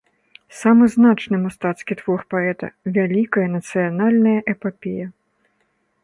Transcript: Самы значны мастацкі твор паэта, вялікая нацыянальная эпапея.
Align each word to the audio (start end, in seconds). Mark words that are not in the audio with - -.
Самы 0.59 0.85
значны 0.93 1.35
мастацкі 1.41 1.97
твор 1.99 2.23
паэта, 2.33 2.67
вялікая 2.95 3.45
нацыянальная 3.57 4.33
эпапея. 4.55 5.07